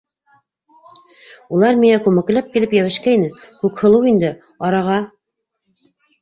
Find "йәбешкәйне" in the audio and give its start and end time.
2.77-3.29